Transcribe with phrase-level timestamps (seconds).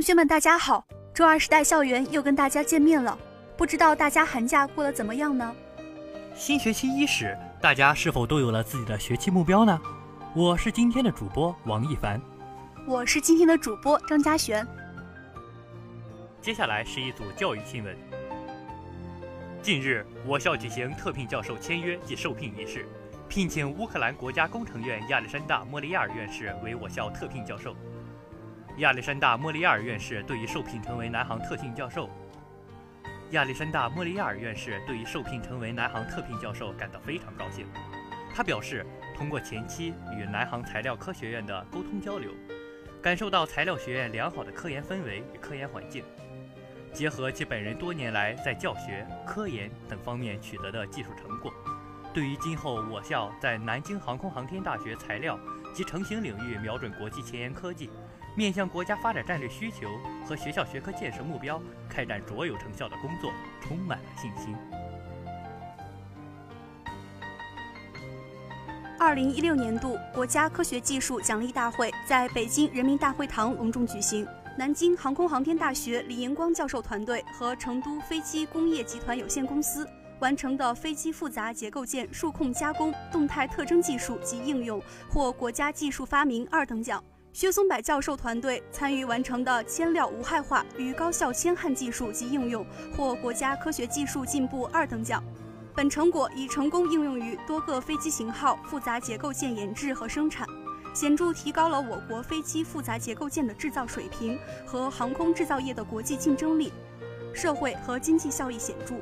[0.00, 0.82] 同学们，大家好！
[1.12, 3.18] 周二时代校园又跟大家见面了，
[3.54, 5.54] 不知道大家寒假过得怎么样呢？
[6.34, 9.78] 新学期伊始，大家是否都有了自己的学期目标呢？
[10.34, 12.18] 我是今天的主播王一凡，
[12.86, 14.66] 我是今天的主播张嘉璇。
[16.40, 17.94] 接下来是一组教育新闻。
[19.60, 22.88] 近日，我校举行特聘教授签约及受聘仪式，
[23.28, 27.76] 聘请乌克兰国家工程院亚历山大·莫利亚尔院士为我校特聘教授。
[28.80, 32.08] 亚历山大·莫利亚尔院士对于受聘成为南航特聘教授，
[33.32, 37.66] 亚历山大·莫利亚尔院士对于受聘成为南航特聘教授感到非常高兴。
[38.34, 42.30] 他表示，通过前期与南航材料科学院的沟通交流，
[43.02, 46.02] 感受到材料学院良好的科研氛围与科研环境，
[46.90, 51.52] 结合其本人多年来在教学、科研等方面取得的技术成果，
[52.14, 55.38] 对于今后我校在南京航空航天大学材料
[55.74, 57.90] 及成型领域瞄准国际前沿科技。
[58.40, 59.86] 面向国家发展战略需求
[60.24, 61.60] 和学校学科建设目标，
[61.90, 64.56] 开展卓有成效的工作，充满了信心。
[68.98, 74.26] 二零一六年度国家科学技术奖励大会在北京人民大会堂隆重举行。
[74.56, 79.86] 南京航空航天大学李延光教授团队和成都飞机工业集团有限公司
[80.18, 87.04] 完成的飞机复杂结构件数控加工动态特征技术及应用获国家技术发明二等奖。
[87.32, 95.22] 薛松柏教授团队参与完成的铅料无害化与高效铅焊技术及应用获国家科学技术进步二等奖。
[95.72, 100.44] 本成果已成功应用于多个飞机型号复杂结构件研制和生产，
[100.92, 106.72] 显著提高了我国飞机复杂结构件的制造水平和航空制造业的国际竞争力，
[107.32, 108.96] 社会和经济效益显著。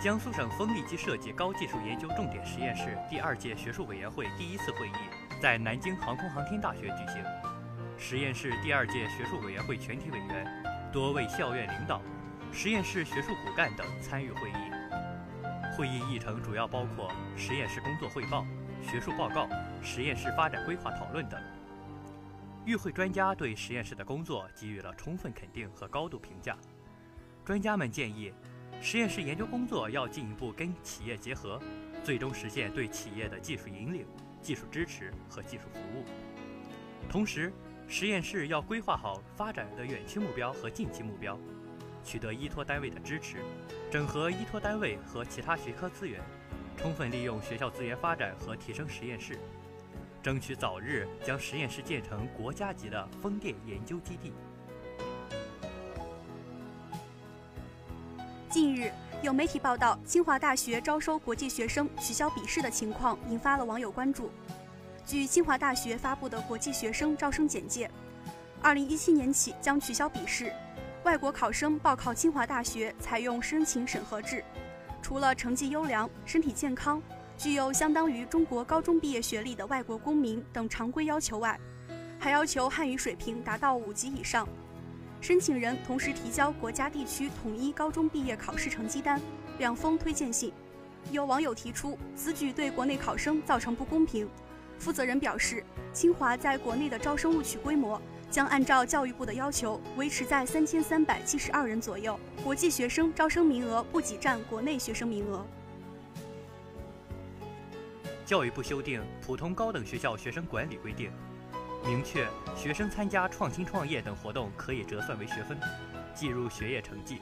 [0.00, 4.92] 江苏省风力机设计高技术研究重点实验室第二届学术委员会第一次会议
[5.42, 7.24] 在南京航空航天大学举行。
[7.98, 10.46] 实验室第二届学术委员会全体委员、
[10.92, 12.00] 多位校院领导、
[12.52, 14.70] 实验室学术骨干等参与会议。
[15.76, 18.46] 会议议程主要包括实验室工作汇报、
[18.80, 19.48] 学术报告、
[19.82, 21.40] 实验室发展规划讨论等。
[22.64, 26.56] 与会专家对实验室的工作给予了充分肯定和高度评价。
[27.44, 28.32] 专家们建议。
[28.80, 31.60] 实验室研究工作要进一步跟企业结合，
[32.04, 34.06] 最终实现对企业的技术引领、
[34.40, 36.04] 技术支持和技术服务。
[37.08, 37.52] 同时，
[37.88, 41.38] 实验室要规划好发展的远期目标和近期目标，
[42.04, 43.38] 取得依托单位的支持，
[43.90, 46.20] 整合依托单位和其他学科资源，
[46.76, 49.38] 充分利用学校资源发展和提升实验室，
[50.22, 54.32] 争取早日将实验室建成国家级的风电研究基地。
[58.50, 58.90] 近日，
[59.22, 64.30] 有媒体报道，清华大学招收国际学生取消笔试的情况引发了网友关注。
[65.04, 67.90] 据清华大学发布的国际学生招生简介，
[68.62, 70.50] 二零一七年起将取消笔试，
[71.04, 74.42] 外国考生报考清华大学采用申请审核制。
[75.02, 77.02] 除了成绩优良、身体健康、
[77.36, 81.60] 具有相当于中国高中毕业学历的外国公民等常规要求外，
[82.18, 84.48] 还要求汉语水平达到五级以上。
[85.20, 89.20] 申请人同时提交国家地区统一高中毕业考试成绩单、
[89.58, 90.52] 两封推荐信。
[91.10, 94.28] 有网友提出，此举对国内考生造成不公平。
[94.78, 105.44] 负责人表示，清华在国内的招生录取规模将按照教育部的要求维持在三千三百七十二人左右，国际学生招生名额不挤占国内学生名额。
[108.24, 111.10] 教育部修订《普通高等学校学生管理规定》。
[111.84, 115.58] 明确，学生参加创新创业等活动可以折算为学分，
[116.14, 117.20] 计入学业成绩。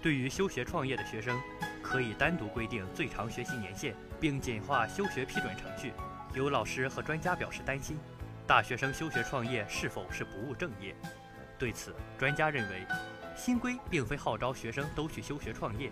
[0.00, 1.38] 对于休学创业的学生，
[1.82, 5.92] 可以单独规定最长学习年限，并简化休学批准程序。
[6.34, 7.98] 有老师和专家表示担心，
[8.46, 10.94] 大学生休学创业是否是不务正业？
[11.58, 12.86] 对此，专家认为，
[13.36, 15.90] 新规并非号召学生都去休学创业，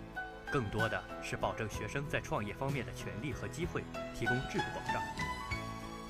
[0.49, 3.83] 更多的是保证学生在创业方面的权利和机会，
[4.15, 5.03] 提供制度保障。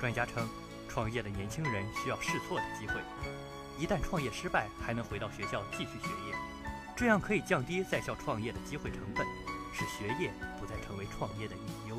[0.00, 0.48] 专家称。
[0.88, 2.94] 创业的年轻人需要试错的机会，
[3.78, 6.34] 一旦创业失败，还能回到学校继续学业，
[6.96, 9.24] 这样可以降低在校创业的机会成本，
[9.72, 11.96] 使学业不再成为创业的隐忧。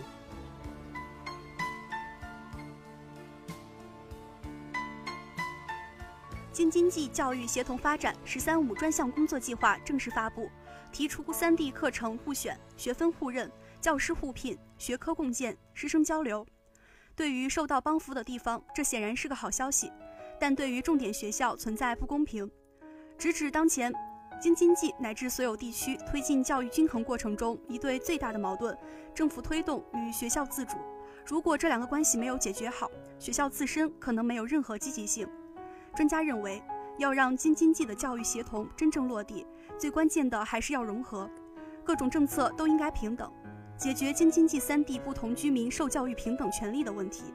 [6.52, 10.52] 京津冀教育协同发展“十三五”专项工作计划正式发布，
[10.92, 13.50] 提出三 D 课程互选、学分互认、
[13.80, 16.46] 教师互聘、学科共建、师生交流。
[17.20, 19.92] 对于受到帮扶的地方，这显然是个好消息，
[20.40, 22.50] 但对于重点学校存在不公平。
[23.18, 23.94] 直指当前
[24.40, 28.74] 京津冀乃至所有地区推进教育均衡过程中一对最大的矛盾：
[29.14, 30.78] 政府推动与学校自主。
[31.26, 32.90] 如果这两个关系没有解决好，
[33.20, 35.28] 学校自身可能没有任何积极性。
[35.94, 36.64] 专家认为，
[37.00, 39.46] 要让京津冀的教育协同真正落地，
[39.78, 41.30] 最关键的还是要融合，
[41.84, 43.30] 各种政策都应该平等，
[43.80, 47.34] 解决京津冀三地不同居民受教育平等权利的问题。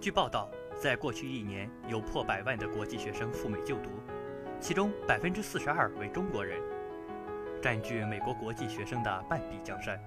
[0.00, 0.48] 据报道，
[0.80, 3.90] 在过去一年，有破百万的国际学生赴美就读，
[4.60, 6.62] 其中百分之四十二为中国人，
[7.60, 10.00] 占据美国国际学生的半壁江山。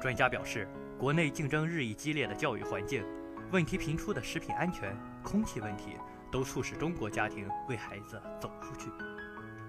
[0.00, 0.66] 专家表示，
[0.98, 3.04] 国内竞争日益激烈的教育环境，
[3.52, 4.92] 问题频出的食品安全、
[5.22, 5.96] 空气问题，
[6.32, 8.90] 都促使中国家庭为孩子走出去。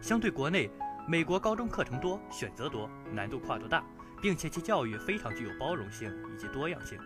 [0.02, 0.68] 相对国内，
[1.06, 3.84] 美国高中课程多、选择多、难度跨度大，
[4.22, 6.98] 并且其教育非常具有包容性以及多样性。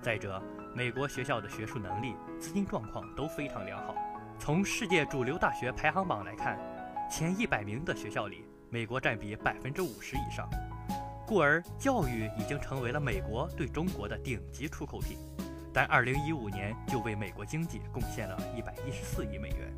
[0.00, 0.40] 再者，
[0.72, 3.94] 美国学校的学术能力、资金状况都非常良好。
[4.38, 6.56] 从世界主流大学排行榜来看，
[7.10, 10.48] 前一百名的学校里，美国占比百分之五十以上。
[11.26, 15.18] 故而，教育已经成为了美国对中国的顶级出口品。
[15.72, 19.74] 但二零一五年就为美国经济贡献了一百一十四亿美元。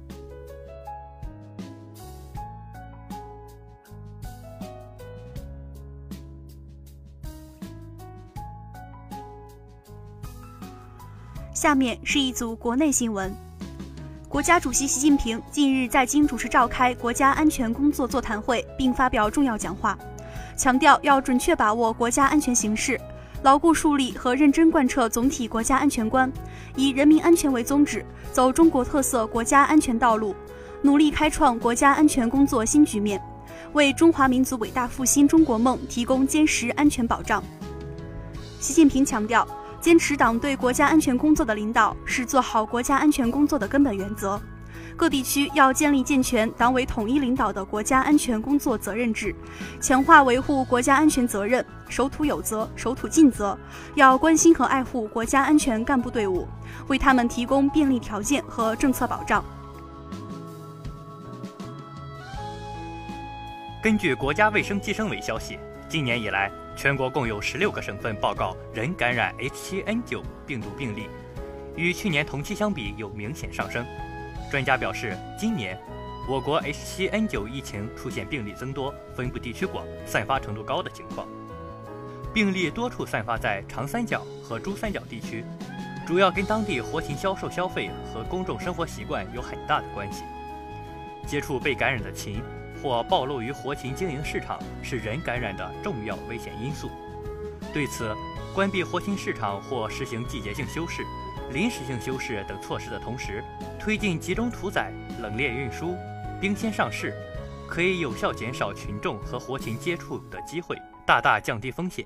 [11.62, 13.32] 下面是一组国内新闻。
[14.28, 19.96] 国家主席习近平近日在京主持召开国家安全工作座谈会，并发表重要讲话，
[20.56, 23.00] 强调要准确把握国家安全形势，
[23.44, 26.28] 牢固树立和认真贯彻总体国家安全观，
[26.74, 30.34] 以人民安全为宗旨，走中国特色国家安全道路，
[30.82, 33.22] 努力开创国家安全工作新局面，
[33.72, 37.40] 为中华民族伟大复兴中国梦提供坚实安全保障。
[38.58, 39.46] 习近平强调。
[39.82, 44.40] 坚持党对国家安全工作的领导是做好国家安全工作的根本原则。
[44.96, 49.34] 各地区要建立健全党委统一领导的国家安全工作责任制，
[49.80, 53.58] 强化维护国家安全责任，守土有责，守土尽责。
[53.96, 56.46] 要关心和爱护国家安全干部队伍，
[56.86, 59.44] 为他们提供便利条件和政策保障。
[63.82, 65.58] 根据国家卫生计生委消息，
[65.88, 66.52] 今年以来。
[66.76, 71.06] 全国共有十六个省份报告人感染 H7N9 病毒病例，
[71.76, 73.84] 与去年同期相比有明显上升。
[74.50, 75.78] 专家表示，今年
[76.28, 81.26] 我国 H7N9 疫情出现病例增多、分布地区广、散发程度高的情况。
[82.34, 85.44] 病例多处散发在长三角和珠三角地区，
[86.06, 90.24] 主要跟当地活禽销售消费和公众生活习惯有很大的关系。
[91.26, 92.42] 接触被感染的禽。
[92.82, 96.90] 或暴露于活禽经营市场是人感染的重要危险因素。
[97.72, 98.14] 对此，
[98.54, 101.02] 关闭活禽市场或实行季节性休市、
[101.52, 103.42] 临时性休市等措施的同时，
[103.78, 105.96] 推进集中屠宰、冷链运输、
[106.40, 107.14] 冰鲜上市，
[107.68, 110.76] 可以有效减少群众和活禽接触的机会，
[111.06, 112.04] 大大降低风险。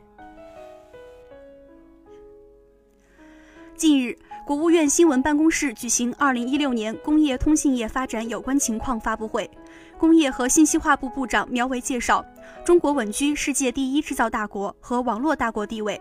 [3.76, 9.50] 近日，国务院新闻办公室举行二零一六年工业通信业发展有关情况发布会。
[9.98, 12.24] 工业和信息化部部长苗圩介绍，
[12.64, 16.00] 中国稳居世界第一制造大国和网络大国地位。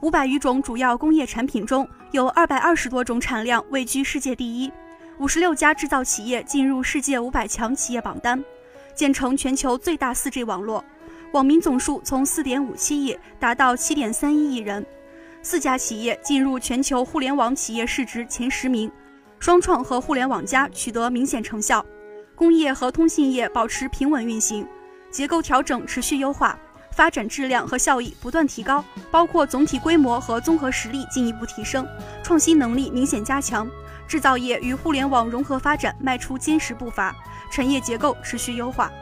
[0.00, 4.72] 五百余种主要工业产品中，有二百二十多种产量位居世界第一。
[5.18, 8.42] 五十六家制造企业进入世界五百强企业榜单，
[8.94, 10.82] 建成全球最大 4G 网络，
[11.32, 14.86] 网民总数从4.57亿达到7.31亿人。
[15.42, 18.90] 四家企业进入全球互联网企业市值前十名，
[19.38, 21.84] 双创和互联网加取得明显成效。
[22.34, 24.66] 工业和通信业保持平稳运行，
[25.10, 26.58] 结构调整持续优化，
[26.92, 31.88] 发展质量和效益不断提高，包括总体规模和综合实力进一步提升，
[32.22, 33.66] 创新能力明显加强，
[34.06, 37.16] 制造业与互联网融合发展迈出坚实步伐，
[37.50, 38.92] 产业结构持续优化。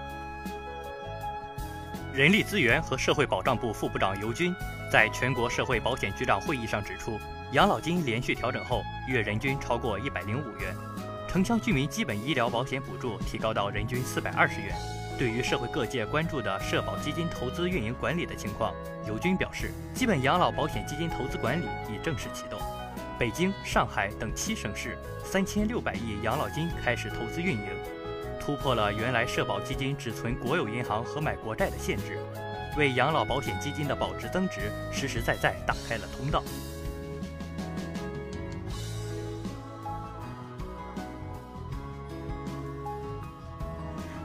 [2.19, 4.53] 人力资源和社会保障部副部长尤军
[4.91, 7.17] 在全国社会保险局长会议上指出，
[7.53, 10.75] 养老金连续调整后，月人均超过一百零五元。
[11.29, 14.75] 城乡居民基本医疗保险补助提高到人均四百二十元。
[15.17, 18.75] 对于社会各界关注的社保基金投资运营管理的情况，
[19.07, 22.59] 尤军表示，基本养老保险基金投资管理已正式启动。
[23.17, 27.69] 北京、上海等七省市三千六百亿养老金开始投资运营，
[28.49, 32.19] 突破了原来社保基金只存国有银行和买国债的限制，
[32.79, 36.43] 为养老保险基金的保值增值实实在在打开了通道。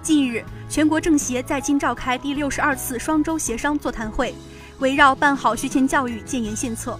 [0.01, 4.33] 近日，全国政协在京召开第六十二次双周协商座谈会，
[4.79, 6.97] 围绕办好学前教育建言献策。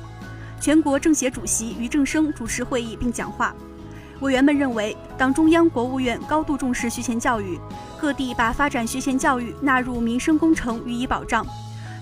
[0.60, 3.56] 全国政协主席俞正声主持会议并讲话。
[4.20, 7.60] 委员们认为，党中央、国务院高度重视学前教育，
[8.00, 11.46] 各地把发展学前教育纳入民生工程予以保障。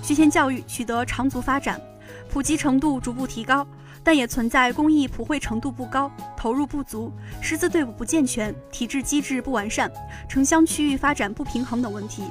[0.02, 1.82] 学前教育取得长足发展，
[2.30, 3.66] 普及程度逐步提高，
[4.04, 9.92] 但也存在公益普惠程度不高、投入不足、师资队伍不健全、体制机制不完善、
[10.28, 12.24] 城乡区域发展不平衡等问题。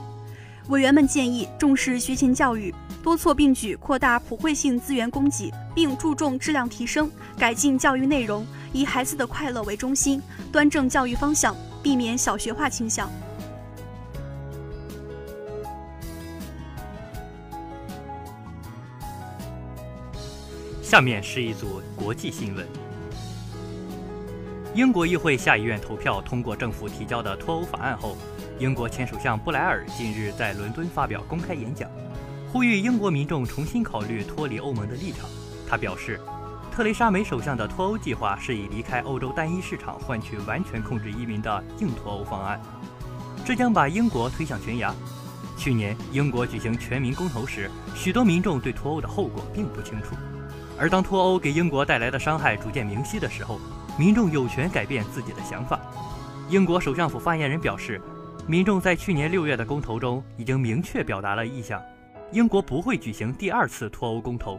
[0.69, 2.73] 委员们建议重视学前教育，
[3.03, 10.23] 多措并举扩大普惠性资源供给，并注重质量提升，改进教育内容，以孩子的快乐为中心，
[10.53, 13.11] 端正教育方向，避免小学化倾向。
[20.83, 22.67] 下面是一组国际新闻。
[24.75, 28.17] 英国议会下议院投票通过政府提交的脱欧法案后，
[28.59, 31.91] 英国前首相布莱尔近日在伦敦发表公开演讲，
[32.53, 35.29] 呼吁英国民众重新考虑脱离欧盟的立场。
[35.69, 36.21] 他表示，
[36.71, 42.61] 特蕾莎梅首相的脱欧计划是以离开欧洲单一市场换取完全控制移民的硬脱欧方案，
[43.45, 44.95] 这将把英国推向悬崖。
[45.59, 50.15] 去年英国举行全民公投时，许多民众对脱欧的后果并不清楚。
[50.79, 53.61] 而当脱欧给英国带来的伤害逐渐明晰的时候，
[53.99, 55.79] 民众有权改变自己的想法。
[56.49, 58.01] 英国首相府发言人表示，
[58.47, 61.83] 民众在去年六月的公投中已经明确表达了意向，
[62.33, 64.59] 英国不会举行第二次脱欧公投。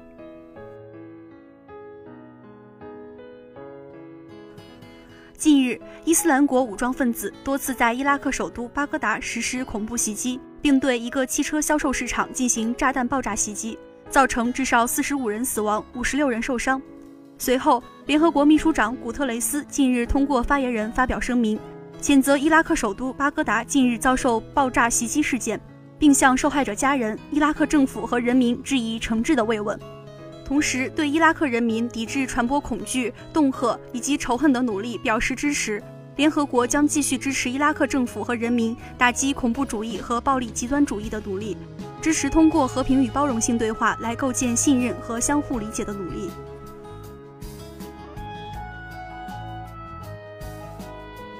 [5.41, 13.75] 近日，伊斯兰国武装分子多次在伊拉克首都巴格达实施恐怖袭击，并对一个汽车销售市场进行炸弹爆炸袭击。
[14.07, 16.79] 造成至少四十五人死亡，五十六人受伤。
[17.39, 21.59] 随后，联合国秘书长古特雷斯近日通过发言人发表声明，
[21.99, 25.59] 谴责伊拉克首都巴格达近日遭受爆炸袭击事件，
[25.97, 29.79] 并向受害者家人、伊拉克政府和人民致以诚挚的慰问，
[30.51, 35.81] 同时对伊拉克人民抵制传播恐惧、恫吓以及仇恨的努力表示支持。
[36.17, 41.55] 联合国将继续支持伊拉克政府和人民打击恐怖主义和暴力极端主义的努力。
[42.01, 46.29] 支持通过和平与包容性对话来构建信任和相互理解的努力。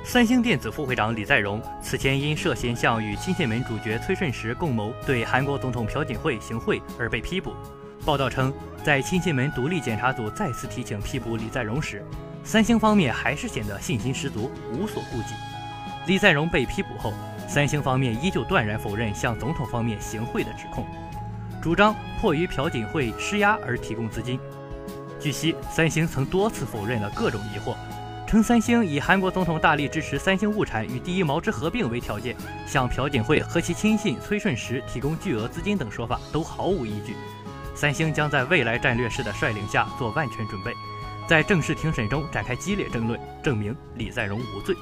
[0.05, 7.51] 三星电子副会长李在镕此前因涉嫌向与亲信门主角崔顺实共谋对韩国总统朴槿惠行贿而被批捕。
[8.05, 8.51] 报道称，
[8.83, 12.03] 在亲信门独立检查组再次提请批捕李在镕时，
[12.43, 15.35] 三星方面还是显得信心十足，无所顾忌。
[16.07, 17.13] 李在镕被批捕后。
[17.47, 20.85] 三星方面依旧断然否认向总统方面行贿的指控，
[21.61, 24.39] 主张迫于朴槿惠施压而提供资金。
[25.19, 27.75] 据悉，三星曾多次否认了各种疑惑，
[28.25, 37.17] 称三星以韩国总统大力支持三星物产与第一毛织合并为条件，向朴槿惠和其亲信崔顺实提供巨额资金等说法都毫无依据。
[37.73, 40.73] 三星将在未来战略室的率领下做万全准备，
[41.27, 44.75] 在正式庭审中展开激烈争论，证明李在镕无罪。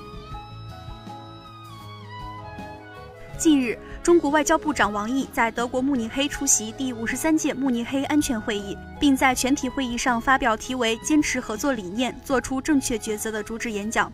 [3.38, 14.12] 近日，中国外交部长王毅在德国慕尼黑出席第五十三届慕尼黑安全会议，并在全体会议上发表题为“坚持合作理念，做出正确抉择”的主旨演讲。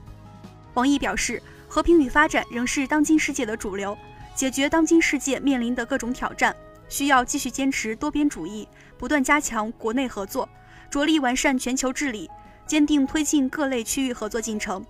[0.76, 3.98] 王毅表示，和平与发展仍是当今世界的主流，
[4.36, 6.56] 解决当今世界面临的各种挑战，
[6.88, 10.48] 需要继续坚持多边主义，不断加强国内合作，
[10.90, 12.30] 着力完善全球治理，
[12.66, 14.86] 坚定推进各类区域合作进程。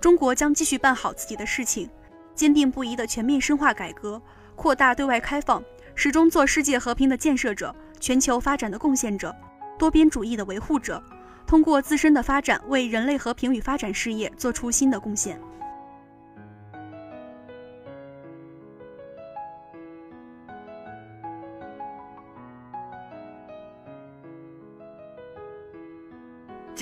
[0.00, 1.88] 中国将继续办好自己的事情。
[2.34, 4.20] 坚定不移地全面深化改革，
[4.56, 5.62] 扩大对外开放，
[5.94, 9.36] 始终做世界和平的建设者、全球发展的贡献者、
[9.78, 11.02] 多边主义的维护者，
[11.46, 15.38] 通过自身的发展为人类和平与发展事业做出新的贡献。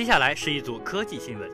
[0.00, 1.50] 接下来是一组科技新闻。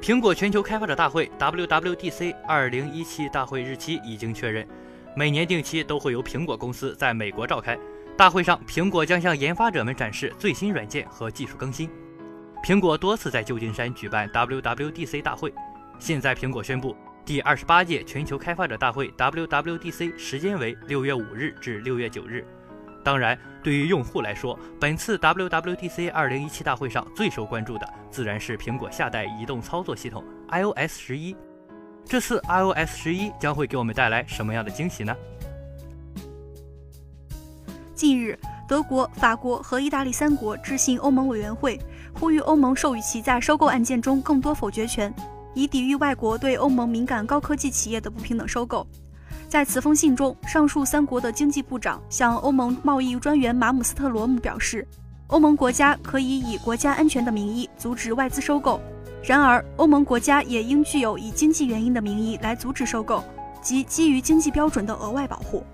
[0.00, 4.66] 苹果全球开发者大会 （WWDC） 2017大会日期已经确认，
[5.14, 7.78] 每年定期都会由苹果公司在美国召开。
[8.16, 11.90] 大会上，苹果将向研发者们展示最新软件和技术更新。
[12.64, 15.52] 苹果多次在旧金山举办 WWDC 大会，
[15.98, 22.42] 现在苹果宣布，第二十八届全球开发者大会 （WWDC） 时间为六月五日至六月九日。
[23.02, 31.34] 当然，对于用户来说，本次 WWDC 2017大会上最受关注的自然是苹果下代移动操作系统 iOS 十一。
[32.04, 35.16] 这次 iOS 十一将会给我们带来什么样的惊喜呢？
[37.94, 41.78] 近日，德国、法国和意大利三国致信欧盟委员会，
[42.14, 45.14] 呼吁欧盟授予其在收购案件中更多否决权，
[45.54, 48.86] 以抵御外国对欧盟敏感高科技企业的不平等收购。
[49.50, 54.86] 在此封信中，上述三国的经济部长向欧盟贸易专员马姆斯特罗姆表示，
[55.26, 58.80] 欧盟国家可以以国家安全的名义阻止外资收购，
[59.24, 63.24] 然而欧盟国家也应具有以经济原因的名义来阻止收购
[63.60, 65.66] 及基于经济标准的额外保护。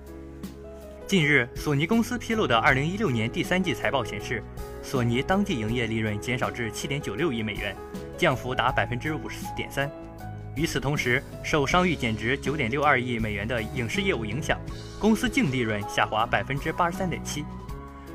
[1.07, 4.43] 近日，索尼公司披露的2016年第三季财报显示，
[4.83, 7.77] 索尼当季营业利润减少至7.96亿美元，
[8.17, 10.06] 降幅达54.3%。
[10.57, 14.59] 与此同时，受商誉减值9.62亿美元的影视业务影响，
[14.99, 17.45] 公司净利润下滑83.7%。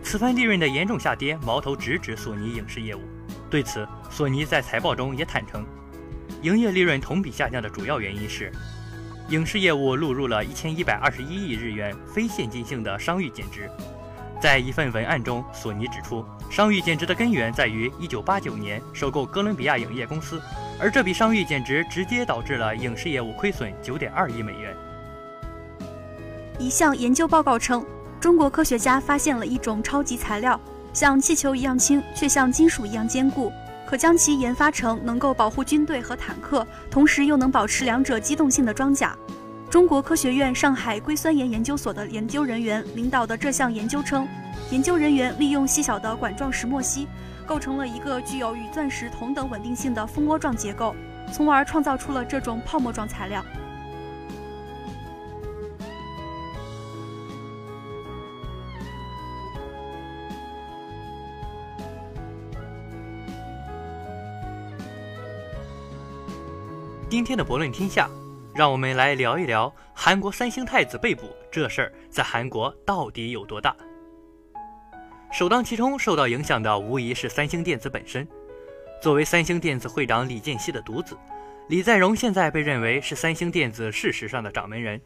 [0.03, 3.01] 此番利润的严重下跌，矛头直指索尼影视业务。
[3.47, 5.63] 对此，索尼在财报中也坦诚，
[6.41, 8.51] 营业利润同比下降的主要原因是。
[9.29, 13.69] 影视业务录入了一千一百二十一亿日元非现金性的商誉减值。
[14.41, 20.41] 在一份文案中，索尼指出，商誉减值的根源在于一九八九年收购哥伦比亚影业公司，
[20.81, 24.75] 而这笔商誉简直直接导致了影视业务亏损九点二亿美元。
[26.57, 27.85] 一项研究报告称，
[28.19, 30.59] 中国科学家发现了一种超级材料，
[30.91, 33.53] 像气球一样轻，却像金属一样坚固。
[33.85, 39.15] 可将其研发成能够保护军队和坦克，同时又能保持两者机动性的装甲。
[39.69, 44.27] 中国科学院上海硅酸盐研究所的研究人员领导的这项研究称，
[44.71, 47.07] 研究人员利用细小的管状石墨烯，
[47.51, 50.95] 构成了一个具有与钻石同等稳定性的蜂窝状结构，
[51.33, 53.43] 从而创造出了这种泡沫状材料。
[67.09, 68.09] 今天的博论天下，
[68.55, 73.75] 让我们来聊一聊韩国三星太子被捕这事儿在韩国到底有多大。
[75.31, 78.27] 首当其冲受到影响的无疑是三星电子本身。
[79.01, 81.17] 作为三星电子会长李健熙的独子，
[81.69, 84.99] 李在镕现在被认为是三星电子事实上的掌门人。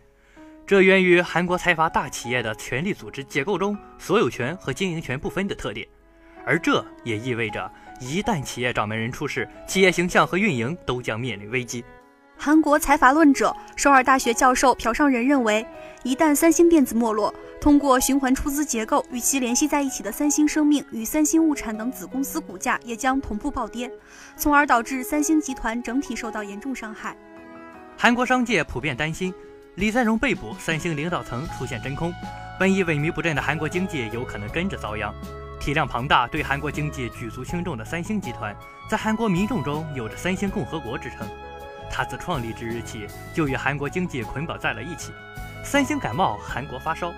[0.65, 5.87] 这源于韩国财阀大企业的权力组织结构中所有权和经营权不分的特点，
[6.43, 11.85] 而这也意味着一旦企业掌门人出事，企业形象和运营都将面临危机。
[12.37, 15.65] 韩国财阀论者、首尔大学教授朴尚仁认为，
[16.03, 23.89] 一旦三星电子没落，通过循环出资结构与其联系在一起的三星生命与三星物产等子公司股价也将同步暴跌，
[24.37, 27.15] 从而导致三星集团整体受到严重伤害。
[27.97, 29.33] 韩国商界普遍担心，
[29.75, 32.13] 李在镕被捕，三星领导层出现真空，
[32.59, 35.11] 本已萎靡不振的韩国经济有可能跟着遭殃。
[35.59, 38.55] 体量庞大、对韩国经济举足轻重的三星集团，
[38.87, 41.27] 在韩国民众中有着“三星共和国”之称。
[41.95, 45.13] 它自创立之日起就与韩国经济捆绑在了一起。
[45.63, 47.13] 三星感冒，韩国发烧。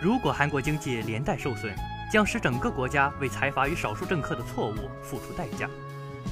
[0.00, 1.74] 如果韩国经济连带受损，
[2.10, 5.68] 将使整个国家为财阀与少数政客的错误付出代价。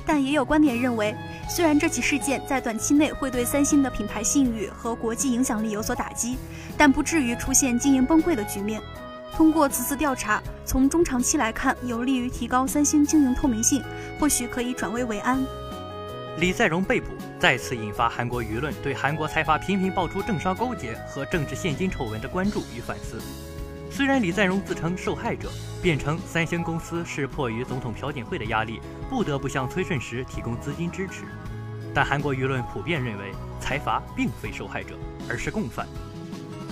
[0.07, 1.15] 但也有观点认为，
[1.51, 6.39] 虽然这起事件在短期内会对三星的品牌信誉和国际影响力有所打击，
[6.79, 8.81] 但不至于出现经营崩溃的局面。
[9.35, 13.85] 通过此次调查，从中长期来看，有利于提高三星经营透明性，
[14.19, 15.45] 或许可以转危为安。
[16.39, 17.09] 李在镕被捕，
[17.43, 23.21] 再次引发韩国舆论对韩国财阀频频爆出政商勾结和政治现金丑闻的关注与反思。
[23.91, 25.51] 虽然李在镕自称受害者，
[25.83, 31.25] 辩称三星公司是迫于总统朴槿惠的压力，不得不向崔顺实提供资金支持，
[31.93, 34.95] 但韩国舆论普遍认为财阀并非受害者，
[35.29, 35.85] 而是共犯。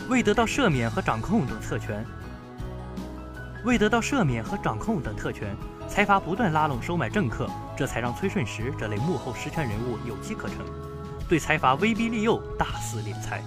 [0.09, 2.07] 未得到赦免和掌控等特权，
[3.65, 5.53] 未得到赦免和掌控等特权。
[5.91, 10.59] 财阀不断拉拢收买政客，这才让崔顺实这类幕后实权人物有机可乘，
[11.29, 13.43] 对财阀威逼利诱，大肆敛财。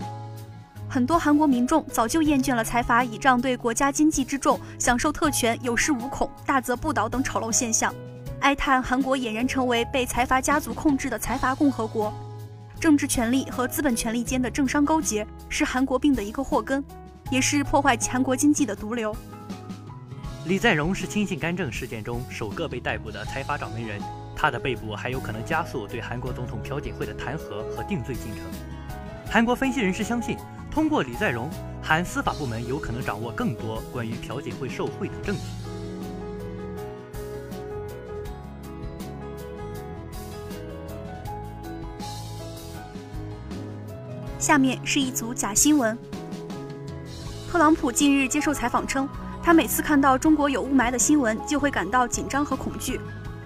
[0.89, 7.95] 很多韩国民众早就厌倦了财阀倚仗对国家经济之重，享受特权，有恃无恐，大则不倒等丑陋现象，
[8.41, 12.13] 哀叹韩国俨然成为被财阀家族控制的财阀共和国。
[12.77, 16.83] 政治权力和资本权力间的政商勾结，是韩国病的一个祸根，
[17.31, 19.15] 也是破坏韩国经济的毒瘤。
[20.45, 24.01] 李在镕是亲信干政事件中首个被逮捕的财阀掌门人，
[24.35, 28.43] 他的被捕还有可能加速对韩国总统朴槿惠的弹劾和定罪进程。
[29.31, 30.37] 韩国分析人士相信，
[30.69, 31.49] 通过李在镕，
[31.81, 35.41] 韩司法部门有可能掌握更多关于朴槿惠受贿的证据。
[44.37, 45.97] 下面是一组假新闻。
[47.49, 49.07] 特朗普近日接受采访称。
[49.43, 52.99] 他每次看到中国有雾霾的新闻，就会感到紧张和恐惧。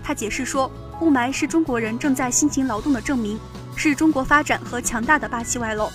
[0.03, 3.39] 他解释说，雾霾是中国人正在辛勤劳动的证明，
[3.75, 5.89] 是中国发展和强大的霸气外露。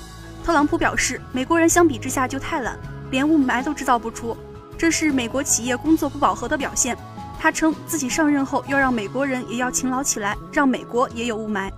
[0.44, 2.76] 特朗普表示，美国人相比之下就太懒，
[3.12, 4.36] 连雾霾都制造不出，
[4.76, 6.98] 这是美国企业工作不饱和的表现。
[7.38, 11.70] 他称自己上任后要让美国人也要勤劳起来，让美国也有雾霾。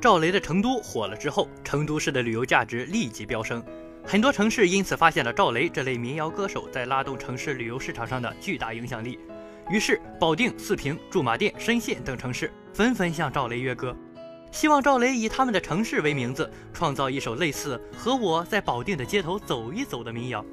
[0.00, 3.62] 赵雷的《成都》火了之后，成都市的旅游价值立即飙升。
[4.04, 9.18] 很多城市因此发现了赵雷这类民谣歌手在拉动城市旅游市场上的巨大影响力，
[9.70, 13.96] 于是保定、四平、驻马店、深县等城市纷纷向赵雷约歌。
[14.50, 20.44] 希望赵雷以他们的城市为名字，创造一首类似《和我在保定的街头走一走》的民谣。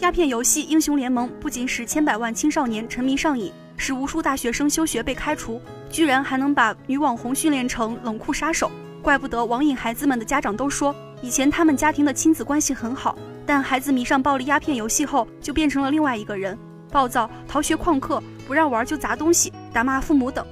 [0.00, 8.70] 鸦片游戏英雄联盟不仅使千百万青少年沉迷上瘾，使无数大学生休学被开除，居然还能把女网红训练成冷酷杀手。
[9.00, 16.58] 怪不得网瘾孩子们的家长都说，以前他们家庭的亲子关系很好，但孩子迷上暴力鸦片游戏后，就变成了另外一个人，
[16.90, 20.44] 暴躁、逃学旷课、不让玩就砸东西、打骂父母等。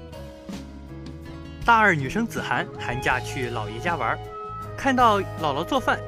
[1.64, 4.16] 大二女生子涵寒假去姥爷家玩，
[4.76, 5.98] 看到姥姥做饭，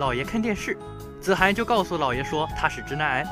[0.00, 0.76] 姥爷看电视。
[1.20, 3.26] 子涵就告诉姥爷说他是直男癌，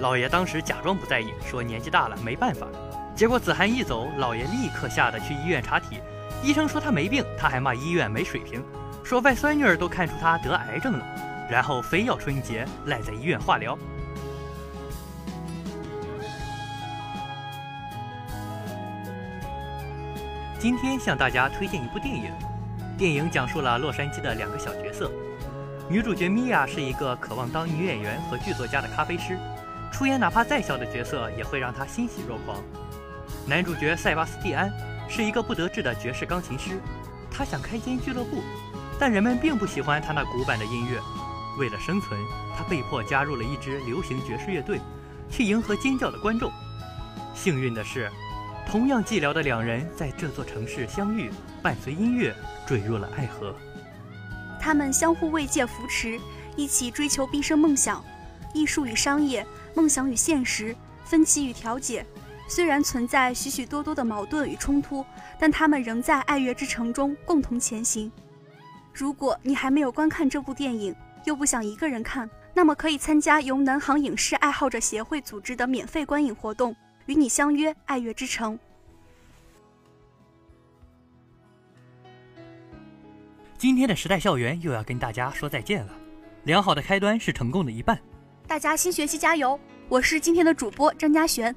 [0.00, 2.66] 姥爷当时假装不在意，说年纪大了没办法。
[3.14, 6.00] 结果子涵一走，姥爷立刻吓得去医院查体，
[6.42, 8.62] 医生说他没病，他还骂医院没水平，
[9.10, 11.04] 说外孙女儿都看出他得癌症了，
[11.50, 13.76] 然后非要春节赖在医院化疗。
[20.60, 22.30] 今天向大家推荐一部电影，
[22.96, 25.10] 电影讲述了洛杉矶的两个小角色。
[25.88, 29.36] 女主角米娅是一个渴望当女演员和剧作家的咖啡师，
[29.90, 32.62] 出演哪怕再小的角色也会让她欣喜若狂。
[33.44, 34.72] 男主角塞巴斯蒂安
[35.08, 36.80] 是一个不得志的爵士钢琴师，
[37.28, 38.40] 他想开间俱乐部，
[39.00, 41.00] 但人们并不喜欢他那古板的音乐。
[41.58, 42.20] 为了生存，
[42.54, 44.78] 他被迫加入了一支流行爵士乐队，
[45.30, 46.52] 去迎合尖叫的观众。
[47.34, 48.10] 幸运的是，
[48.66, 51.30] 同样寂寥的两人在这座城市相遇，
[51.62, 52.36] 伴随音乐
[52.66, 53.54] 坠入了爱河。
[54.60, 56.20] 他们相互慰藉扶持，
[56.54, 58.04] 一起追求毕生梦想。
[58.52, 62.04] 艺术与商业，梦想与现实，分歧与调解。
[62.48, 65.06] 虽然存在许许多多的矛盾与冲突，
[65.38, 68.12] 但他们仍在爱乐之城中共同前行。
[68.92, 76.74] 如果你还没有观看这部电影，又不想一个人看，那么可以参加由南航影视爱好者协会组织的免费观影活动，
[77.06, 78.58] 与你相约爱乐之城。
[83.56, 85.92] 今天的时代校园又要跟大家说再见了。
[86.44, 87.98] 良好的开端是成功的一半。
[88.46, 89.60] 大家新学期加油！
[89.88, 91.54] 我是今天的主播张嘉璇，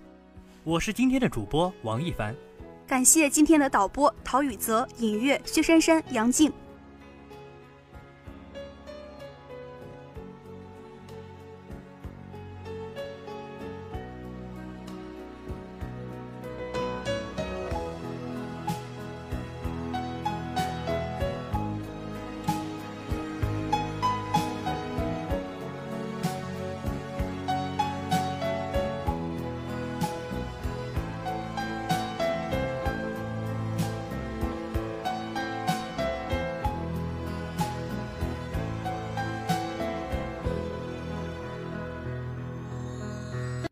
[0.64, 2.36] 我是今天的主播王一凡。
[2.86, 6.52] 感谢今天的导播陶宇泽、尹月、薛珊珊、杨静。